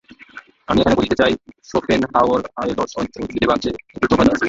আমি 0.67 0.79
এখানে 0.81 0.97
বলিতে 0.99 1.15
চাই, 1.21 1.31
শোপেনহাওয়ারের 1.69 2.75
দর্শন 2.79 3.01
ও 3.15 3.27
বেদান্তে 3.33 3.69
একটি 3.93 4.07
প্রভেদ 4.11 4.27
আছে। 4.27 4.39